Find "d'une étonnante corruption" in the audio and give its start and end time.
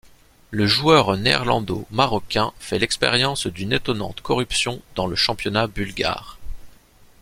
3.45-4.81